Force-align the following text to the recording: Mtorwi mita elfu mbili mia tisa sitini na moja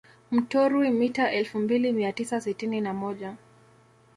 Mtorwi 0.31 0.89
mita 0.89 1.31
elfu 1.31 1.59
mbili 1.59 1.91
mia 1.91 2.13
tisa 2.13 2.41
sitini 2.41 2.81
na 2.81 2.93
moja 2.93 3.35